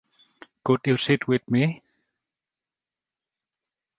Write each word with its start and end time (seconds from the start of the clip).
Could 0.65 0.79
you 0.85 0.97
sit 0.97 1.27
with 1.27 1.47
me? 1.47 1.83